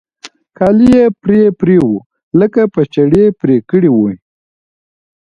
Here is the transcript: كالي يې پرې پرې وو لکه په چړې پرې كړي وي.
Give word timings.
كالي 0.57 0.87
يې 0.97 1.05
پرې 1.21 1.41
پرې 1.59 1.77
وو 1.83 1.95
لکه 2.39 2.61
په 2.73 2.81
چړې 2.93 3.23
پرې 3.39 3.55
كړي 3.69 3.89
وي. 3.93 4.15